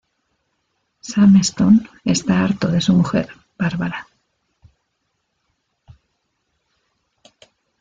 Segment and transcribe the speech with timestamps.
[1.09, 4.07] Sam Stone está harto de su mujer, Bárbara.